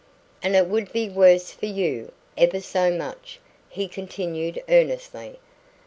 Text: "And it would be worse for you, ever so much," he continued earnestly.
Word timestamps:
"And 0.41 0.55
it 0.55 0.65
would 0.65 0.91
be 0.91 1.09
worse 1.09 1.51
for 1.51 1.67
you, 1.67 2.11
ever 2.35 2.59
so 2.59 2.89
much," 2.89 3.39
he 3.69 3.87
continued 3.87 4.63
earnestly. 4.67 5.37